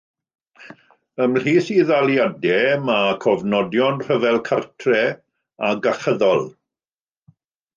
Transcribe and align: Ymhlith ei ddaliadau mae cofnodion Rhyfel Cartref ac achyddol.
Ymhlith 1.25 1.67
ei 1.75 1.83
ddaliadau 1.89 2.71
mae 2.87 3.11
cofnodion 3.25 4.01
Rhyfel 4.07 4.41
Cartref 4.49 5.21
ac 5.69 5.89
achyddol. 5.93 6.47